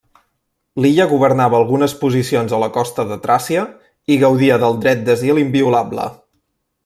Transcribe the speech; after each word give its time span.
L'illa 0.83 1.05
governava 1.11 1.57
algunes 1.57 1.93
posicions 1.99 2.55
a 2.59 2.63
la 2.63 2.71
costa 2.79 3.05
de 3.11 3.19
Tràcia 3.27 3.67
i 4.15 4.19
gaudia 4.25 4.57
del 4.65 4.81
dret 4.87 5.05
d'asil 5.11 5.43
inviolable. 5.45 6.09